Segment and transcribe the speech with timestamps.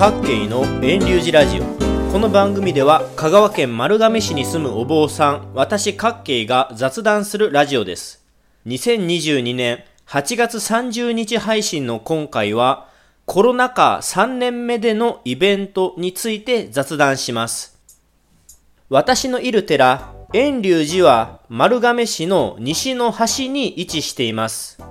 [0.00, 1.62] 各県の遠流寺ラジオ。
[2.10, 8.24] この番組では香川県丸亀市に住むお坊さん私各慶が雑談するラジオです。
[8.66, 12.88] 2022年8月30日配信の今回は
[13.26, 17.78] コロナ禍3年目でのイベントについて雑談します。
[18.88, 24.82] 私のいる寺遠隆寺は丸亀市の西の端に位置しています。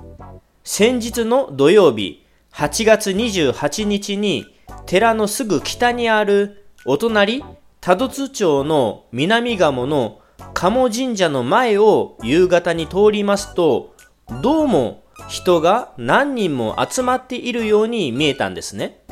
[0.62, 4.49] 先日の土曜日8月28日に
[4.86, 7.44] 寺のすぐ北にあるお隣
[7.80, 10.20] 多度津町の南鴨の
[10.54, 13.94] 鴨神社の前を夕方に通りますと
[14.42, 19.02] どうも人が何人も集まっているように見えたんですね。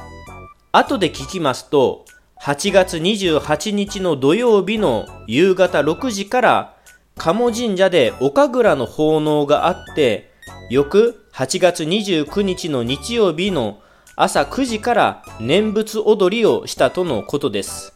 [0.73, 2.05] 後で聞きますと
[2.41, 6.77] 8月28日の土曜日の夕方6時から
[7.16, 10.30] 鴨神社で岡倉の奉納があって
[10.71, 13.80] 翌8月29日の日曜日の
[14.21, 17.95] 朝9時から念仏踊りをしたとのことです。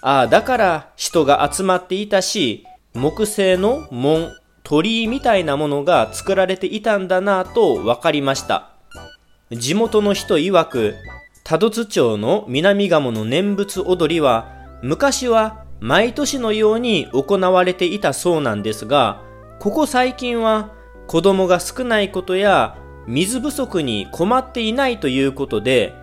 [0.00, 4.30] ああ、だから人が集まっていたし、木製の門、
[4.62, 8.70] 鳥居みたいなものが作られていたんだなぁと分かりました。
[9.50, 10.94] 地元の人曰く、
[11.42, 14.46] 多度津町の南鴨の念仏踊りは、
[14.80, 19.24] 昔は毎年のように行われていたそうなんですが、
[19.58, 20.72] ここ最近は
[21.08, 25.94] 子供が少ないことや水不足に困っていないということで、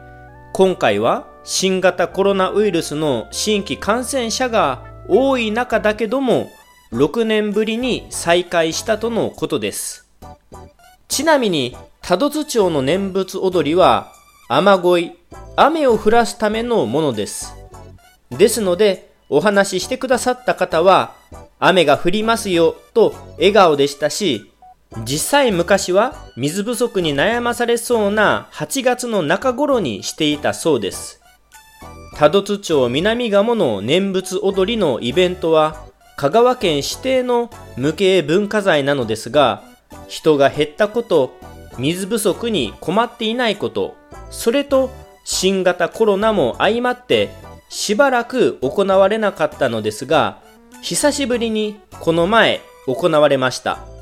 [0.53, 6.49] 今回は新型コロナウイルスの新規感染者が多い中だけども、
[6.93, 10.07] 6年ぶりに再開したとのことです。
[11.09, 14.13] ちなみに、多度津町の念仏踊りは、
[14.47, 15.17] 雨乞い、
[15.55, 17.53] 雨を降らすためのものです。
[18.29, 21.13] ですので、お話ししてくださった方は、
[21.59, 24.52] 雨が降りますよと笑顔でしたし、
[24.99, 31.19] 実際昔は水不足に悩まされそうな8月の中頃にしていたそうです。
[32.15, 35.83] 多度津町南鴨の念仏踊りのイベントは
[36.15, 39.63] 香川県指定の無形文化財なのですが、
[40.07, 41.33] 人が減ったこと、
[41.79, 43.95] 水不足に困っていないこと、
[44.29, 44.91] それと
[45.25, 47.29] 新型コロナも相まって
[47.69, 50.39] しばらく行われなかったのですが、
[50.83, 53.92] 久しぶりにこの前行われました。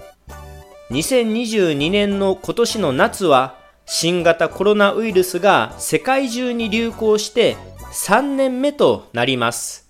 [0.91, 7.55] 2022年の今年の夏は新型コロナウイルスが世界中に流行して
[7.93, 9.89] 3年目となります。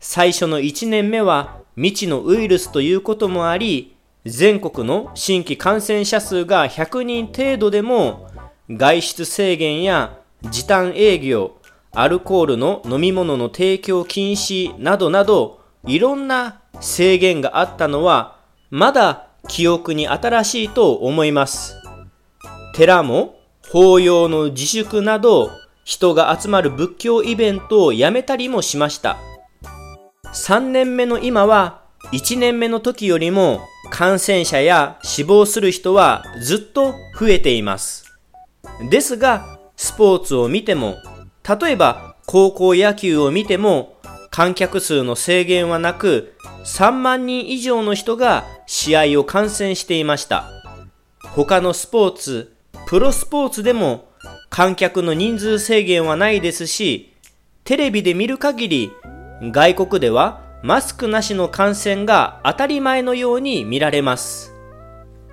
[0.00, 3.96] 最初の1年目は未知のウイルスということもあり、
[4.26, 8.30] 全国の新規感染者数が100人程度でも
[8.68, 11.56] 外出制限や時短営業、
[11.92, 18.36] アルコールの飲み物の提供禁止などなどいろんな制限があったのは
[18.68, 21.76] まだ記憶に新しいと思います。
[22.74, 23.36] 寺も
[23.70, 25.50] 法要の自粛など
[25.84, 29.16] 人が集まる仏教イベントをやめたりもしました。
[30.32, 33.60] 3年目の今は1年目の時よりも
[33.90, 38.04] 感染者や死亡する人はずっと増えています。
[38.90, 40.96] ですが、スポーツを見ても、
[41.48, 43.96] 例えば高校野球を見ても
[44.30, 46.33] 観客数の制限はなく
[46.64, 50.50] 3万人以上の人が試合を観戦していました。
[51.34, 52.54] 他のスポーツ、
[52.86, 54.08] プロスポーツでも
[54.50, 57.12] 観客の人数制限はないですし、
[57.64, 58.92] テレビで見る限り
[59.42, 64.54] 外国ではマスクなしの観戦が当たり前のように見られます。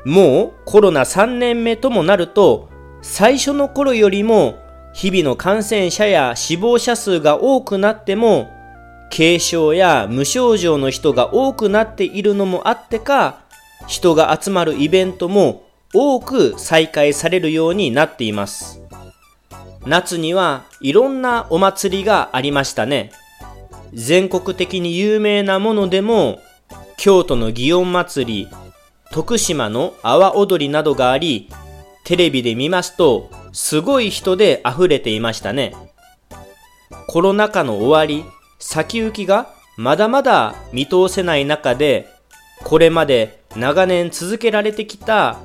[0.06, 2.70] もうコロナ3年目ともなると
[3.02, 4.60] 最初の頃よりも
[4.94, 8.50] 日々の感染者や死亡者数が多くなっても
[9.16, 13.42] 軽症や無症状の人が多くなっているのもあってか、
[13.88, 15.64] 人が集まるイベントも
[15.94, 18.82] 多く再開されるようになっています。
[19.86, 23.12] 夏にはいろんなお祭りがありましたね。
[23.94, 26.40] 全国的に有名なものでも、
[26.98, 28.48] 京都の祇園祭り、
[29.12, 31.50] 徳島の阿波踊りなどがあり、
[32.06, 35.76] テレビで見ますと、すごい人で溢れていましたね。
[37.08, 38.24] コロナ禍の終わり、
[38.62, 42.08] 先行きがまだまだ見通せない中で、
[42.64, 45.40] これまで長年続けられてきた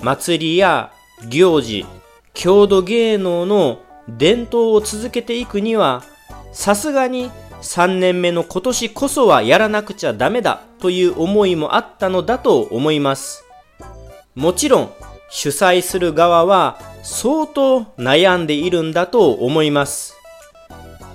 [0.00, 0.92] 祭りや
[1.28, 1.84] 行事、
[2.32, 6.04] 郷土芸能の伝統を続けていくには、
[6.52, 7.30] さすがに
[7.60, 13.44] 3年目の今年こそはやらなくちゃダメだという思いもあったのだと思います。
[14.36, 14.92] もちろん
[15.28, 20.19] 主催する側は相当悩んでいるんだと思います。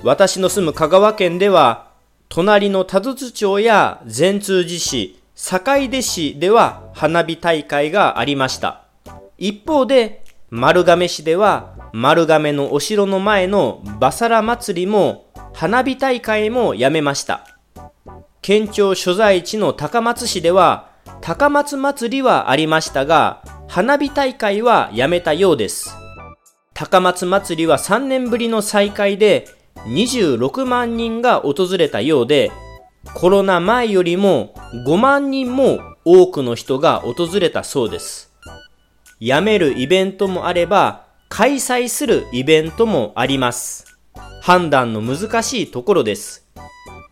[0.05, 1.87] 私の住む香川県では、
[2.29, 8.83] 隣の多度津町や善通寺市、坂出市では花火大会がありました。
[9.39, 15.25] 一方で、丸亀市では丸亀のお城の前のバサラ祭りも
[15.55, 17.43] 花火大会もやめました。
[18.43, 20.91] 県庁所在地の高松市では
[21.21, 25.89] 高松祭りはありましたが花火大会はやめたようです。
[26.75, 32.51] 高松祭りは3年ぶりの再開で26万人が訪れたようで
[33.13, 34.53] コロナ前よりも
[34.87, 38.33] 5万人も多くの人が訪れたそうです。
[39.19, 43.85] やめるイベントもあれば開催するイベントもあります。
[44.41, 46.47] 判断の難しいところです。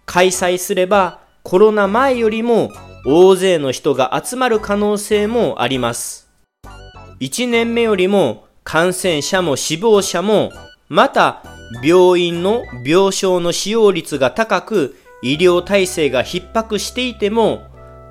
[0.06, 2.71] 開催すればコロナ前よりも
[3.06, 6.30] 大勢の人が集まる可能性もあります。
[7.19, 10.51] 1年目よりも感染者も死亡者も
[10.89, 11.44] また
[11.81, 17.63] 病院の病床の使用率が高く医療体制が逼迫していても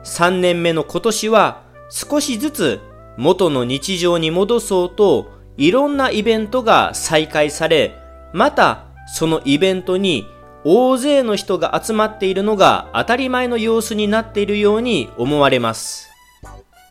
[0.04, 2.80] 3年目の今年は少しずつ
[3.16, 7.94] 元の日常に戻そうといろんなイベントが再開され
[8.32, 10.26] またそのイベントに
[10.64, 16.08] 大勢の人が集まっているのが当たり前の様子になっているように思われます。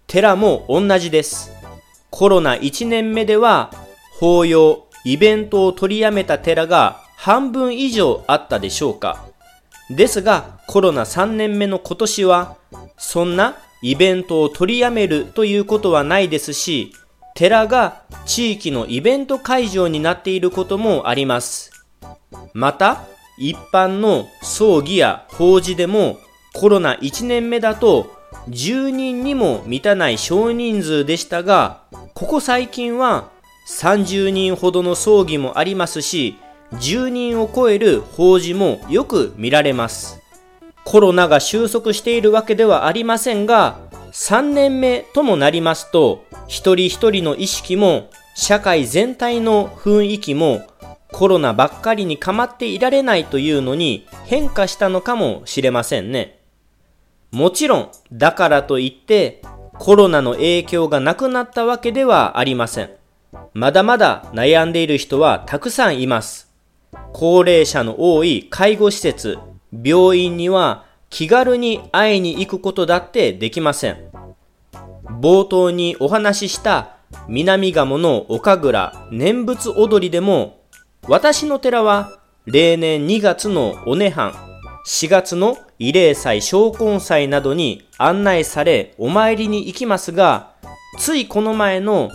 [0.08, 1.52] 寺も同じです。
[2.10, 3.72] コロナ1年目では
[4.20, 9.26] 法要、イベントを取りやめた寺が半分以上あったでしょうか。
[9.90, 12.58] ですがコロナ3年目の今年は
[12.98, 16.94] そんなイベントを取りやめるということはないですし、
[17.34, 21.72] 寺が地域のイベント会場になっていることもあります。
[22.54, 23.06] また、
[23.38, 26.20] 一般の葬儀や法事でも
[26.54, 28.16] コロナ1年目だと
[28.50, 31.84] 10人にも満たない少人数でしたが、
[32.14, 33.30] ここ最近は
[33.68, 36.38] 30人ほどの葬儀もありますし、
[36.74, 40.22] 10人を超える法事もよく見られます。
[40.84, 43.80] コロナが収束しているわけではありませんが、
[44.12, 50.62] 3年目ともなりますと、一人一人の意識も社会全体の雰囲気も
[51.12, 56.40] コロナばっかりに構っていられないというのに変化したのかもしれませんね。
[57.32, 59.42] もちろん、だからといって
[59.78, 63.01] コロナの影響がなくなったわけではありません。
[63.54, 66.50] まだまだ悩んでいる人はたくさんいます。
[67.14, 69.38] 高齢者の多い介護施設、
[69.72, 74.12] 病院には気軽に会いに行くことだってできません。
[75.22, 76.96] 冒頭にお話しした
[77.28, 80.62] 南鴨の岡倉念仏踊りでも
[81.08, 84.34] 私の寺は例年2月のお涅槃、
[84.88, 90.54] 4月の慰霊祭、昇魂祭などに案内されお参りに行きますが、
[90.98, 92.10] ついこの前の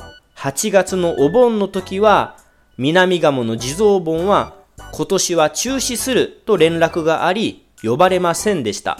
[0.47, 2.37] 8月のお盆の時は、
[2.79, 4.55] 南鴨の地蔵盆は
[4.93, 8.97] 今年は中止すると連絡があり、呼ばれませんでした。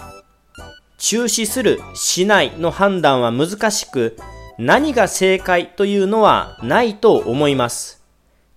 [0.99, 4.17] 中止する、しないの判断は難しく、
[4.59, 8.03] 何が正解というのはないと思います。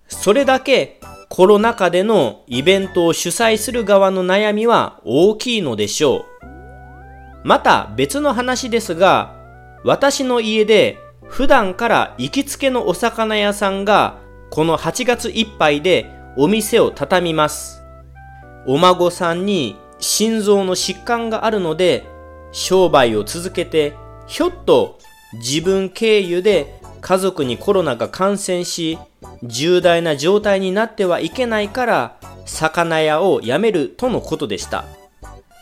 [0.08, 7.46] それだけコロナ禍でのイベントを主催する側の悩みは大きいのでしょう。
[7.46, 9.36] また別の話ですが、
[9.84, 10.98] 私の家で
[11.30, 14.18] 普段から行きつけのお魚屋さんが
[14.50, 17.82] この8月いっぱいでお店を畳みます。
[18.66, 22.04] お孫さんに心臓の疾患があるので
[22.50, 23.94] 商売を続けて
[24.26, 24.98] ひょっと
[25.34, 28.98] 自分経由で家族にコロナが感染し
[29.44, 34.84] 重大な状態になってはいけないから魚屋を辞めるとのことでした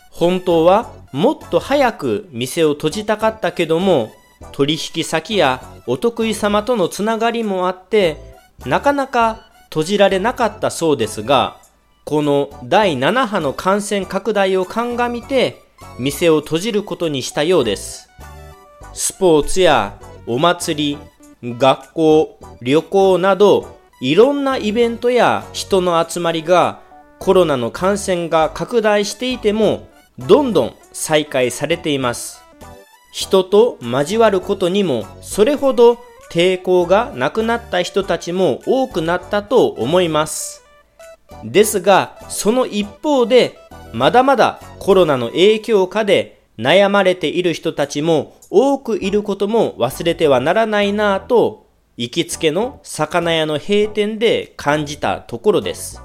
[0.09, 4.11] 本当はもっと早く店を閉じたかったけども
[4.51, 8.17] 取引先やお得意様とのつながりもあって
[8.65, 11.57] なかなか閉じられなかったそうですが
[12.05, 15.61] この第7波の感染拡大を鑑みて
[15.97, 18.09] 店を閉じることにしたようです
[18.93, 21.09] スポーツやお祭り
[21.57, 26.81] 学校、旅行などいろんなイベントや人の集まりが
[27.19, 32.43] コロナの感染が拡大していてもどんどん再開されています。
[33.11, 35.97] 人と交わることにもそれほど
[36.31, 40.63] 抵抗がなくなった人たちも多くなったと思います。
[41.43, 43.57] ですが、その一方で
[43.93, 56.01] まだまだコロナの影響下で悩まれている人たちも多くいることも忘れてはならないなぁと、行きつけの魚屋の閉店で感じたところです。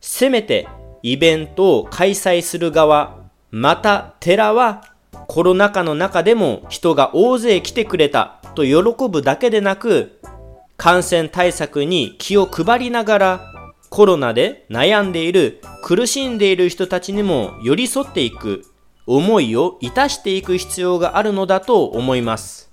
[0.00, 0.68] せめて
[1.02, 3.18] イベントを開催する側、
[3.50, 4.89] また寺は
[5.28, 10.20] コロナ禍の中でも人が大勢来てくれたと喜ぶだけでなく、
[10.76, 13.40] 感染対策に気を配りながら
[13.90, 18.64] コロナで悩んでいる苦しんでいる人たちにも寄り添っていく
[19.06, 22.70] 思いをいたしていく必要があるのだと思います。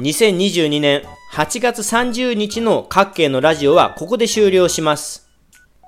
[0.00, 5.28] 2022年8月30日の各系のラジオはここで終了します。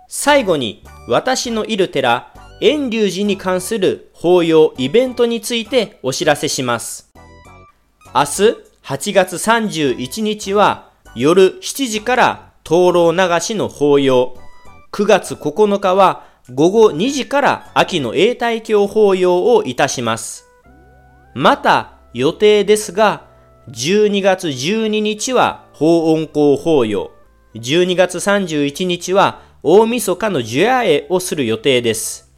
[0.09, 2.33] 最後に、私のいる寺、
[2.65, 7.11] 遠隆寺に関する法要イベントについてお知らせします。
[8.15, 14.37] 明日、8月31日は夜7時から灯籠流しの法要。
[14.93, 20.45] 9月9日は午後2時から秋の永代教法要をいたします。
[21.35, 23.27] また予定ですが、
[23.71, 27.11] 12月12日は法音公法要。
[27.57, 32.32] 12月31日は大晦日の樹夜会をする予定です。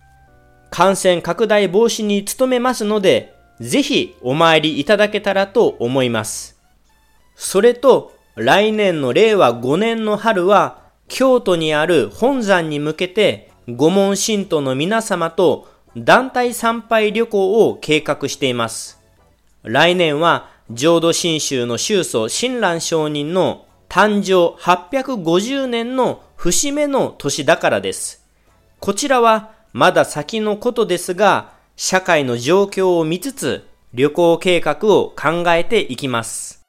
[0.75, 6.61] 感染拡大防止に努めますので、ぜひお参りいただけたらと思います。
[7.37, 19.01] それと、来年の令和5年の春は、京都にある本山に向けて、御門信徒の皆様と団体参拝旅行を計画しています。
[19.63, 28.27] 来年は浄土真宗の宗祖親鸞上人の誕生850年の節目の年だからです。
[28.81, 36.64] こちらはまだ先のことですが、社会の状況を見つつ旅行計画を考えていきます。